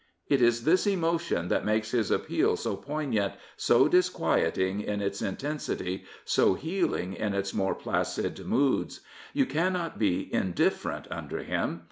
[0.27, 6.05] It is this emotion that makes his appeal so poignant, so disquieting in its intensity,
[6.25, 9.01] so hewing in its more placid moods.
[9.31, 11.79] You cannot be indifferent under him.